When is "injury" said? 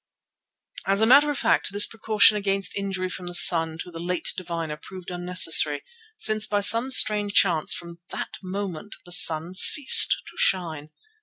2.75-3.07